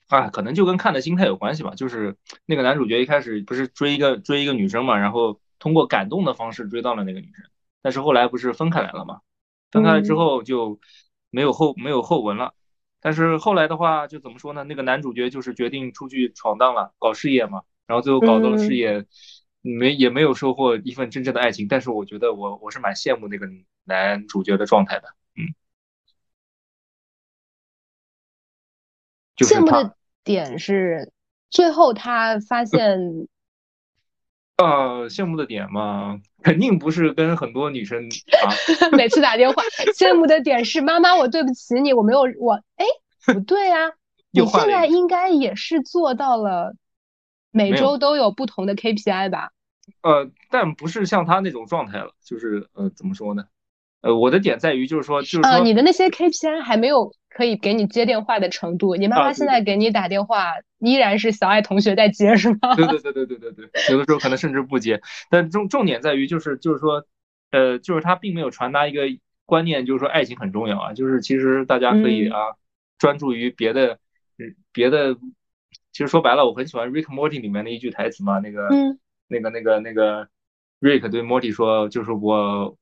[0.08, 1.74] 啊，可能就跟看的心态有关系吧。
[1.76, 7.46] 就是那个男主角一开始不是追一个追一个女生嘛，然后通过感动的方式追到了那个女生，
[7.82, 9.22] 但是后来不是分开来了嘛？
[9.72, 10.80] 分开了之后就
[11.30, 12.54] 没有后没有后文了。
[13.00, 14.64] 但是后来的话，就怎么说呢？
[14.64, 17.62] 那个男主角就是决定出去闯荡了，搞事业嘛。
[17.86, 19.06] 然后最后搞到了事业，
[19.62, 21.68] 没也没有收获一份真正的爱情。
[21.68, 23.48] 但是我觉得我我是蛮羡慕那个
[23.84, 25.10] 男主角的状态的，
[29.38, 29.96] 就是羡慕的
[30.26, 31.14] 点是
[31.50, 33.00] 最后他发现，
[34.58, 38.10] 呃，羡慕的点嘛，肯定不是跟很多女生
[38.44, 38.52] 啊，
[38.98, 39.64] 每次打电话，
[39.96, 42.86] 羡慕的点是妈妈，我对不起你，我没有我，哎，
[43.34, 43.92] 不对啊，
[44.32, 46.76] 你现在应该也是做到了，
[47.52, 49.52] 每周都有不同的 KPI 吧？
[50.02, 53.46] 呃，但不是像他那种状态了，就是呃，怎么说呢？
[54.02, 57.14] 呃，我的点在于就是说，就是说你的那些 KPI 还没有。
[57.30, 62.74] 可以给你接电话的程度，你妈妈现在给你打电话，依然是小爱同学在接，是吗？
[62.76, 65.00] 对对对对对对对，有的时候可能甚至不接。
[65.30, 67.06] 但重重点在于，就是就是说，
[67.52, 69.04] 呃，就是他并没有传达一个
[69.46, 72.40] 观念，就是说爱情很重要啊，就是其实大家可以啊，
[72.98, 74.00] 专注于别的，
[74.72, 75.16] 别的。
[75.92, 78.68] 其实说白了，我很喜欢 Rick Morty 里面的一句台词嘛，那个
[79.28, 80.28] 那个那个那个
[80.82, 82.76] Rick 对 Morty 说，就是我。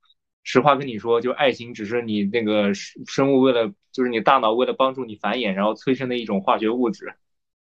[0.46, 7.16] 实话跟你说，就爱情只是你那个生物为了，就是你大脑为了帮助你繁衍，然后催生的一种化学物质。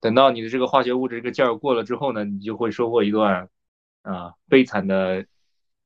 [0.00, 3.48] 等到你的这个化学物质这个劲儿过了之后呢，你就会收获一段
[4.02, 5.26] 啊悲惨的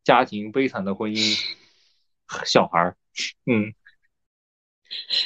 [0.05, 1.39] 家庭、悲惨的婚姻、
[2.47, 2.97] 小孩儿。
[3.45, 3.75] 嗯，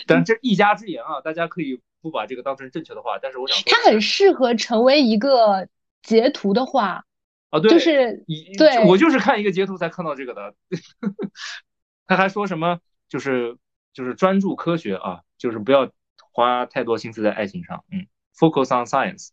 [0.07, 3.21] 但这一家之言啊，大家可以不把这个当成正确的话。
[3.23, 5.69] 但是我想，它很适合成为一个
[6.03, 7.05] 截图的话。
[7.51, 8.25] 啊，对，就是
[8.59, 10.55] 对，我就是看一个截图才看到这个的。
[12.07, 13.57] 他还说什么，就是
[13.93, 15.91] 就是专注科学啊，就是不要
[16.33, 19.31] 花太多心思在爱情上，嗯，focus on science。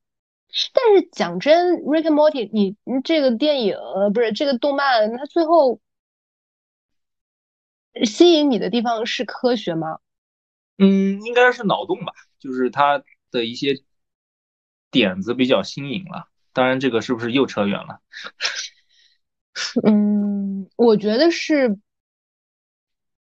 [0.74, 3.78] 但是讲真，Rick and Morty，你这个电影
[4.14, 5.80] 不是这个动漫，它最后
[8.06, 10.00] 吸引你的地方是科学吗？
[10.78, 13.82] 嗯，应该是脑洞吧，就是它的一些
[14.90, 16.28] 点子比较新颖了。
[16.54, 18.00] 当然，这个是不是又扯远了？
[19.84, 21.78] 嗯，我觉得是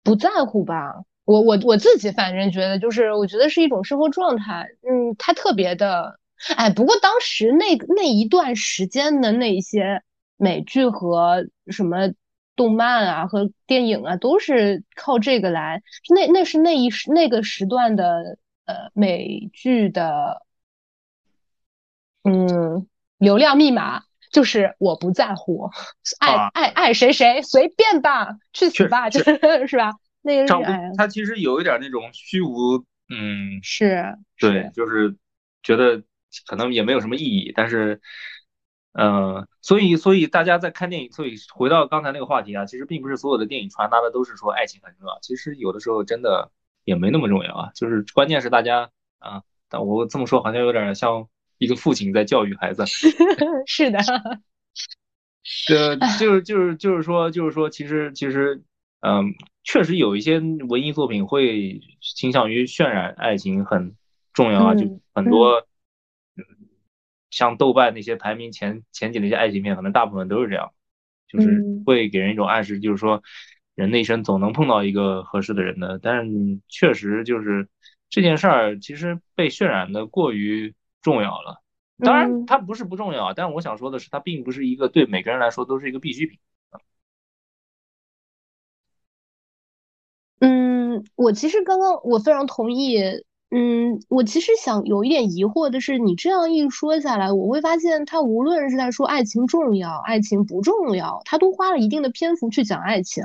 [0.02, 1.04] 不在乎吧。
[1.24, 4.66] 我我我自己反正觉得，就是我觉得是一种生活状态。
[4.82, 6.18] 嗯，它特别的，
[6.56, 10.02] 哎，不过当时那那一段时间的那一些
[10.36, 12.12] 美剧和什么
[12.56, 15.82] 动漫啊和电影啊，都是靠这个来。
[16.14, 20.42] 那那是那一时那个时段的呃美剧的，
[22.24, 22.88] 嗯。
[23.18, 25.70] 流量密码就是我不在乎，
[26.20, 29.92] 爱爱爱谁谁随便吧，去死吧，就是 是吧？
[30.22, 30.54] 那个是
[30.96, 35.16] 他其实有一点那种虚无，嗯，是，对，就是
[35.62, 36.02] 觉得
[36.46, 38.00] 可能也没有什么意义，但是，
[38.92, 46.50] 嗯，所以所以大家在看电影，所以回到刚才那个话题啊，其实并不是所有的电影传达的都是说爱情很重要，其实有的时候真的
[46.84, 51.28] 也没那么重要啊，就是关键是大家啊，但我这么说好像有点像。
[51.58, 52.84] 一个父亲在教育孩子，
[53.66, 53.98] 是的，
[55.70, 58.62] 呃，就是就是就是说就是说，其实其实，
[59.00, 63.96] 嗯，确实有一些文艺作品会倾向于渲染爱情很
[64.32, 65.66] 重要啊，就很多，
[67.30, 70.70] 像豆瓣那些排名前前几的一些爱情片，可能大部分都是这样，
[71.28, 73.22] 就是会给人一种暗示，就是说
[73.74, 76.30] 人的一生总能碰到一个合适的人的，但是
[76.68, 77.68] 确实就是
[78.10, 80.74] 这件事儿其实被渲染的过于。
[81.00, 81.62] 重要了，
[81.98, 86.38] 当然它不是不重要，但是我想说的是，它并不是一个对每个人来说都是一个必需品。
[90.40, 92.98] 嗯，我其实刚刚我非常同意。
[93.50, 103.24] 嗯，我其实想有一点疑惑的是，你这样一说下来，我会发现他无论是在说爱情重要、爱情不重要，他都花了一定的篇幅去讲爱情，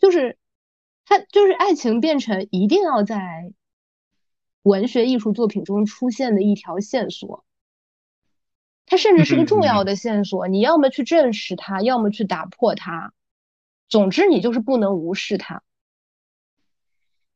[0.00, 0.38] 就是
[1.04, 3.52] 他就是爱情变成一定要在。
[4.62, 7.44] 文学艺术作品中出现的一条线索，
[8.86, 10.48] 它甚至是个重要的线索。
[10.48, 13.12] 你要么去证实它，要么去打破它。
[13.88, 15.62] 总之，你就是不能无视它。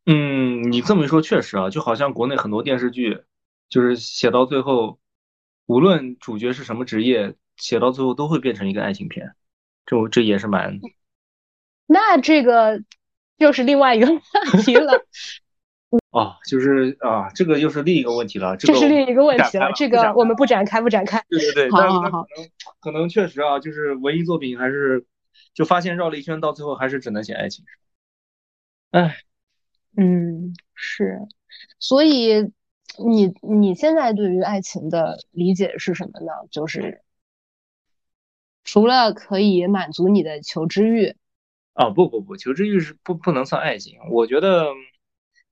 [0.07, 3.23] 嗯，你这么一说，确实啊，就好像国内很多电视剧，
[3.69, 5.01] 就是写到最后，
[5.67, 9.35] 无论主角是什么职业，写到最后都会变成一个爱情片。
[9.85, 10.81] 这这也是蛮……
[11.87, 12.83] 那这个
[13.37, 15.05] 又是另外一个话题了。
[16.11, 18.57] 哦，就是啊，这个又是另一个问题了。
[18.57, 21.23] 这是另一个问题了，这个我们不展开，不展开。
[21.29, 22.23] 对对对，好好好。
[22.25, 22.49] 可能
[22.81, 25.05] 可能确实啊，就是文艺作品还是
[25.55, 27.65] 就发现绕了一圈，到最后还是只能写爱情。
[28.91, 29.17] 哎，
[29.97, 31.21] 嗯，是。
[31.79, 32.51] 所以
[32.99, 36.33] 你你现在对于爱情的理解是什么呢？
[36.51, 37.03] 就是
[38.65, 41.15] 除了可以满足你的求知欲。
[41.75, 44.67] 啊不不不，求知欲是不不能算爱情，我觉得。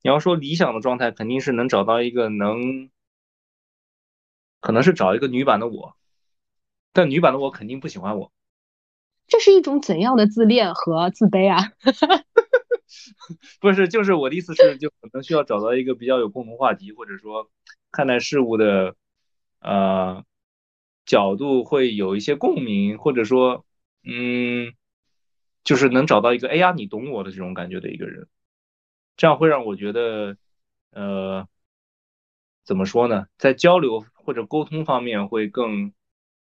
[0.05, 2.91] 你要说理想的状态，肯定是能找到一个能，
[4.61, 5.97] 可能是找一个女版的我，
[6.93, 8.31] 但女版的我肯定不喜欢我。
[9.27, 11.73] 这是一种怎样的自恋和自卑啊？
[13.63, 17.51] 不是，就是我的意思是，就可能需要找到一个比较有共同话题，或者说
[17.91, 18.97] 看待事物的
[19.61, 20.23] 呃
[21.07, 23.65] 角度会有一些共鸣，或者说
[24.05, 24.75] 嗯，
[25.65, 28.29] 就是能找到一个哎呀你懂我的这种感觉的一个人，
[29.17, 30.37] 这样会让我觉得
[30.91, 31.47] 呃
[32.65, 35.93] 怎么说呢，在交流或者沟通方面会更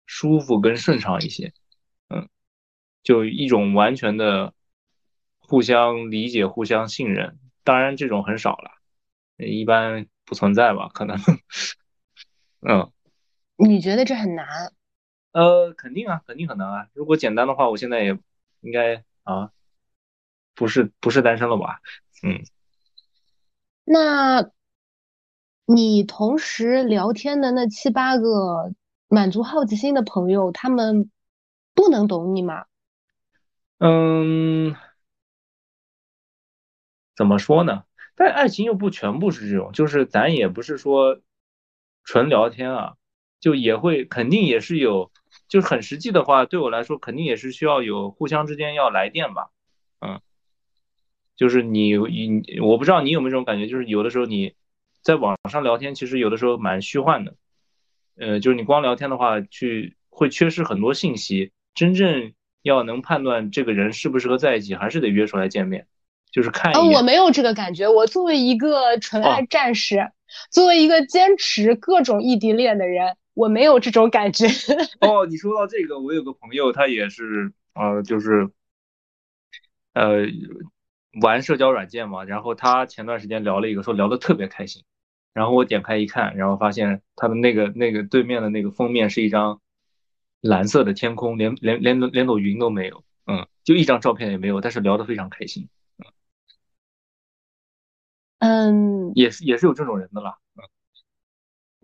[0.07, 1.53] 舒服、更顺畅一些。
[2.09, 2.29] 嗯，
[3.03, 4.55] 就一种完全的
[5.39, 7.39] 互相理解、互相信任。
[7.63, 8.71] 当然，这种很少了，
[9.37, 10.89] 一般不存在吧？
[10.95, 11.19] 可能，
[12.67, 12.91] 嗯，
[13.57, 14.73] 你觉得这很难？
[15.33, 16.89] 呃，肯定啊，肯定很难啊。
[16.95, 18.19] 如果简单的话，我现在也
[18.63, 19.53] 应该啊，
[20.55, 21.81] 不是不是单身了吧？
[22.23, 22.43] 嗯，
[23.85, 24.51] 那
[25.67, 28.73] 你同时聊天的那七八个
[29.09, 31.11] 满足好奇心的朋友，他们
[31.75, 32.65] 不能懂你吗？
[33.79, 34.75] 嗯。
[37.17, 37.83] 怎么说呢？
[38.15, 41.21] 但爱情又不全部是这种，就是咱也不是说
[42.05, 42.95] 纯聊天啊，
[43.41, 45.11] 就也会肯定也是有，
[45.49, 49.58] 就是很实际的话，对我来说肯定也是需要有互相之间要来电吧，嗯，
[51.39, 54.53] 就是你你我不知道你有没有这种感觉，就是有的时候你
[55.03, 57.35] 在网上聊天，其实有的时候蛮虚幻的，
[58.19, 65.87] 呃，就是你光聊天的话，去会缺失很多信息，真正要能判断这个人适不适合在一起，还是得约出来见面。
[66.31, 66.97] 就是看一眼。
[66.97, 67.89] 哦，我没有这个感觉。
[67.89, 70.13] 我作为一个纯爱战士，
[70.51, 74.47] 作为一个坚持各种异地恋的人，我没有这种感觉。
[75.01, 78.51] 哦，你说到这个，我有个朋友，他也是呃，就是
[79.95, 80.27] 呃
[81.21, 82.25] 玩社交软件嘛。
[82.25, 84.85] 然后他前段时间聊了一个，说聊得特别开心。
[85.35, 89.61] 然后我点开一看，然后发现他的那个那个对面的那个封面是一张
[90.41, 95.69] 蓝色的天空，连连连连朵云都没有，嗯，就一张照片也没有，但是聊得非常开心。
[98.41, 100.39] 嗯，也是也是有这种人的啦，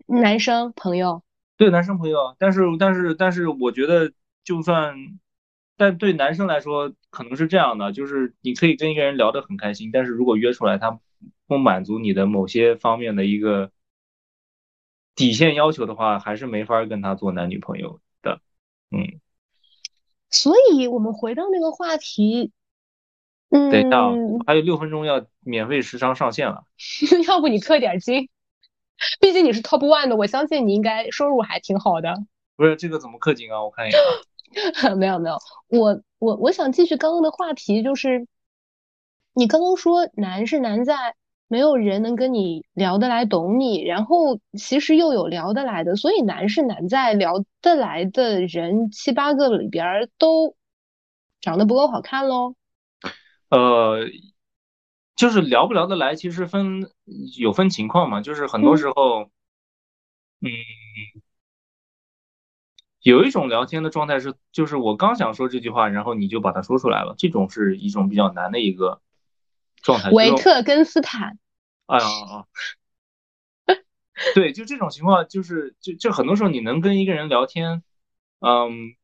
[0.07, 1.23] 嗯，男生朋友，
[1.57, 4.11] 对男生朋友，但是但是但是我觉得
[4.43, 4.95] 就算，
[5.77, 10.99] 但对男生来说可能是这样的，就是你可以跟一个人聊得很开心，但是如果约出来他
[11.47, 13.71] 不满足你的某些方面的一个
[15.15, 18.41] 底线要求的话，还是没法跟他做男女朋友的，
[18.91, 19.19] 嗯，
[20.29, 22.51] 所以我们回到那个话题。
[23.49, 24.11] 等一下，
[24.45, 26.65] 还有六分钟要免费时长上线了。
[27.27, 28.27] 要不你氪点金？
[29.21, 32.15] 毕竟你是 top one 的，我相信你应该收入还挺好的。
[32.57, 33.63] 不是这个怎么氪金啊？
[33.63, 33.97] 我看一下。
[34.97, 35.37] 没有没有，
[35.67, 38.27] 我我我想继续刚刚的话题，就是
[39.33, 40.95] 你刚刚说难是难在
[41.47, 50.55] 没有人能跟你聊得来懂你，然后其实又有聊得来的，所以难是难在聊得来的人七八个里边都
[51.41, 52.55] 长得不够好看喽。
[53.49, 53.99] 呃，
[55.15, 56.89] 就是聊不聊得来，其实分
[57.37, 58.21] 有分情况嘛。
[58.21, 59.29] 就是很多时候，
[60.41, 60.49] 嗯，
[63.05, 68.99] 有一种聊天的状态是，就是我刚想说这句话，然后你就把它说出来了，这种是一种比较难的一个
[69.83, 70.09] 状态。
[70.09, 71.37] 维特根斯坦。
[71.85, 72.45] 哎呀啊！
[74.33, 77.83] 对，就这种情况，就是就就很多时候你能跟一个人聊天，
[78.39, 78.95] 嗯。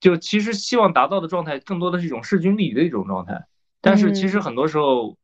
[0.00, 3.46] 就其实希望达到的状态，更多的是一种势均力敌的一种状态。
[3.82, 5.18] 但是其实很多时候，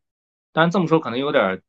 [0.53, 1.63] 当然这么说可能有点，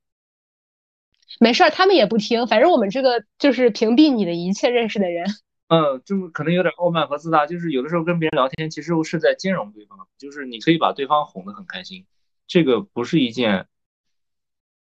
[1.39, 2.47] 没事儿，他们也不听。
[2.47, 5.25] 反正我们这个就是屏蔽你的一切认识的人。
[5.67, 7.47] 嗯，就是可能有点傲慢和自大。
[7.47, 10.07] 就是有的时候跟别人聊天，其实是在兼容对方。
[10.17, 12.05] 就是你可以把对方哄得很开心，
[12.47, 13.67] 这个不是一件，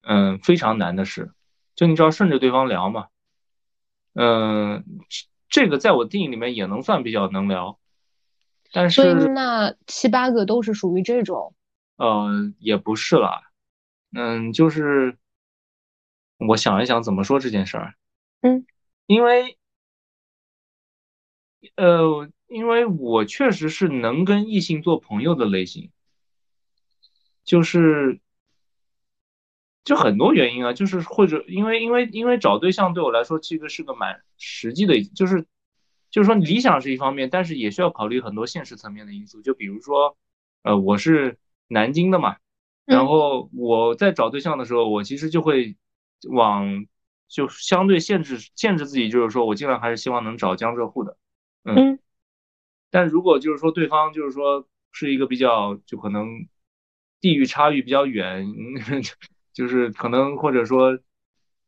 [0.01, 1.31] 嗯，非常难的事。
[1.75, 3.07] 就你只要顺着对方聊嘛，
[4.13, 4.83] 嗯，
[5.49, 7.79] 这个在我定义里面也能算比较能聊。
[8.71, 11.53] 但是，所以那七八个都是属于这种，
[11.97, 13.43] 呃，也不是啦，
[14.15, 15.17] 嗯，就是
[16.37, 17.93] 我想一想怎么说这件事儿，
[18.41, 18.65] 嗯，
[19.05, 19.57] 因为，
[21.75, 25.91] 呃，因为我确实是能跟异性做朋友的类型，
[27.43, 28.19] 就是，
[29.83, 35.45] 就很多原因啊，就是或者因为因为因为找对象对我来说其实是个蛮实际的，就是。
[36.13, 39.41] 就是说，理想是一方面，但是也需要考虑很多现实层面的因素。
[39.41, 40.15] 就比如说，
[40.61, 42.37] 呃，我是南京的嘛，
[42.85, 45.75] 然后我在找对象的时候，我其实就会
[46.29, 46.85] 往
[47.27, 51.17] 就相对限制限制自己，就是说我尽量还是希望能找江浙沪的，
[51.63, 51.99] 嗯。
[52.89, 56.47] 但如果就是说对方就是说是一个比较就可能
[57.19, 58.45] 地域差异比较远，
[59.51, 60.93] 就是可能或者说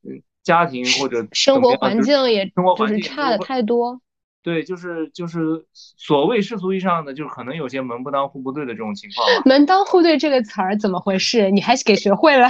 [0.03, 3.99] 嗯家庭或者生活环境也生活环境差的太多。
[4.45, 9.27] 对，就是就是所谓世俗意义上的，就是可能有些门不当户不对的这种情况。
[9.43, 11.49] 门当户对这个词儿怎么回事？
[11.49, 12.47] 你还是给学会了？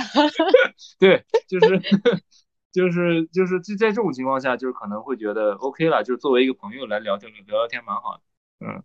[0.99, 1.79] 对，就是
[2.73, 8.21] 就是就是就在这种情况下，就是可能会觉得 OK 了，就是作为一个朋友来聊天聊聊天蛮好的，
[8.67, 8.83] 嗯，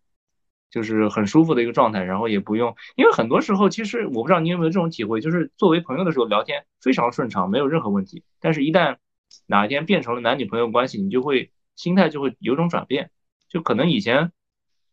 [0.70, 8.98] 就是很舒服的一个状态，然后也不用，因为很多时候其实我不知道你有没有这种体会，就是作为朋友的时候聊天非常顺畅，没有任何问题，但是一旦
[9.46, 11.50] 哪一天变成了男女朋友关系，你就会
[11.80, 13.10] 心态就会有种转变，
[13.48, 14.32] 就可能以前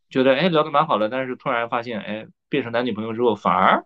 [0.09, 3.85] 觉得哎聊得蛮好的，但是突然发现哎变成男女朋友之后反而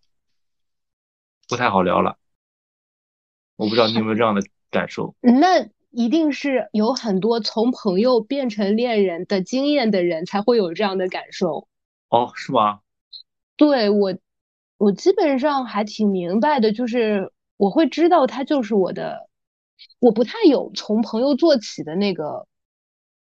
[1.50, 2.18] 不太好聊了，
[3.56, 5.16] 我不知道你有没有这样的感受。
[5.20, 11.68] 那一定是有很多从朋友变成恋人的经验的人才会有这样的感受。
[12.10, 12.82] 哦，是吗？
[13.58, 14.16] 对我，
[14.78, 19.28] 我基本上还挺明白的，就是我会知道他就是我的。
[19.98, 22.46] 我不太有从朋友做起的那个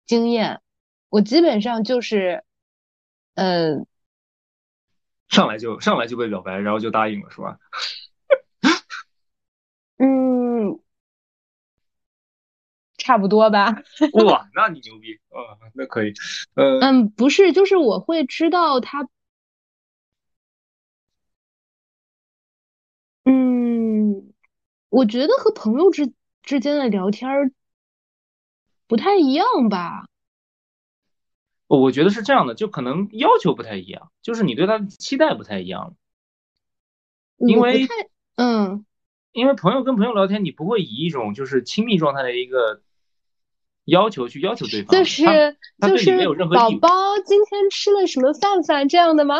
[0.08, 0.60] 经验，
[1.10, 2.42] 我基本上就是，
[3.34, 3.86] 嗯，
[5.28, 7.58] 上来就上来就被表白，然后就答应了，是吧？
[9.98, 10.80] 嗯，
[12.96, 13.82] 差不多吧。
[14.24, 16.12] 哇，那你牛逼啊，那可以。
[16.54, 19.06] 嗯嗯，不是，就是我会知道他，
[23.24, 24.32] 嗯，
[24.88, 26.12] 我觉得和朋友之。
[26.42, 27.52] 之间的聊天儿
[28.88, 30.06] 不太一样吧？
[31.68, 35.94] 我觉得是这样的，就可能要求不太一样，就是你对他的期待不太一样。
[37.36, 37.86] 因为
[38.36, 38.84] 嗯，
[39.32, 42.80] 因为朋友跟朋友聊天，你不会以一种就是亲密状态的一个
[43.84, 45.22] 要求去要求对方，就是
[45.80, 46.16] 就是
[46.48, 46.88] 宝宝
[47.26, 49.36] 今天吃了什么饭饭这样的吗？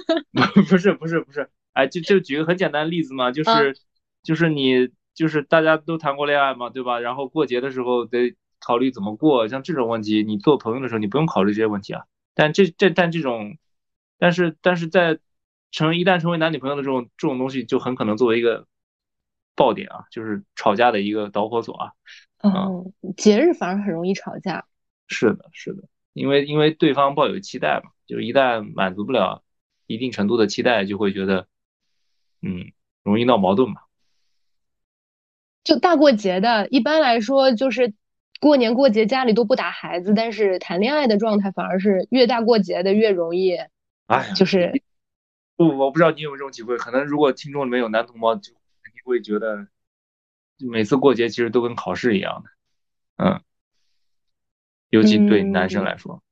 [0.68, 3.78] 不是不是不是，哎，就就举个很简单的例子嘛，就是
[4.22, 4.88] 就是你。
[5.16, 7.00] 就是大家都谈过恋爱嘛，对吧？
[7.00, 12.04] 然后过节的时候得考虑怎么过，像这种问题，你做朋友的时候你不用考虑这些问题啊。
[12.34, 13.56] 但这这但这种，
[14.18, 15.18] 但是但是在
[15.70, 18.66] 成一旦成为男女朋友的这种这种东西，就很可能作为一个
[19.54, 21.92] 爆点啊，就是吵架的一个导火索啊。
[22.42, 24.66] 嗯，节日反而很容易吵架。
[25.08, 29.42] 是的，是的，因为因为对方抱有期待嘛，就是一旦满足不了
[29.86, 31.46] 一定程度的期待，就会觉得
[32.42, 33.80] 嗯容易闹矛盾嘛。
[35.64, 37.94] 就大过节的，一般来说就是
[38.40, 43.56] 过年过节家里都不打孩子，但是谈恋爱的状态反而是越大过节的越容易。
[44.06, 44.82] 哎，就是
[45.56, 46.76] 不，我不知道你有没有这种体会。
[46.76, 49.66] 可能如果听众里面有男同胞，就肯定会觉得
[50.58, 52.50] 每次过节其实都跟考试一样的。
[53.24, 53.40] 嗯，
[54.90, 56.22] 尤其对男生来说，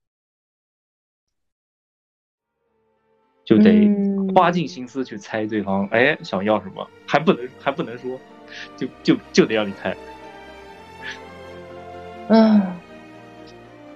[3.44, 3.90] 就得
[4.34, 8.20] 花尽心思去猜对方哎想要什么，还不能还不能说。
[8.76, 9.96] 就就就得让你猜，
[12.28, 12.62] 嗯，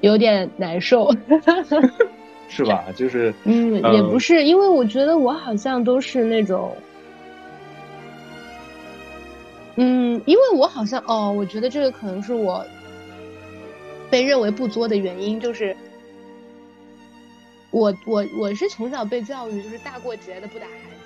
[0.01, 1.11] 有点难受，
[2.49, 2.85] 是吧？
[2.95, 6.77] 就是 嗯，也不是，因为我觉得我好像都是那种，
[9.77, 12.65] 嗯，因为我好像哦，我觉得这个可能是我
[14.11, 15.77] 被认为不作的原因，就是
[17.71, 20.98] 我我我是从小被教育，就是大过节的不打孩子。